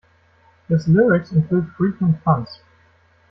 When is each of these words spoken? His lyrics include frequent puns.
His 0.67 0.87
lyrics 0.87 1.31
include 1.31 1.71
frequent 1.77 2.23
puns. 2.23 2.61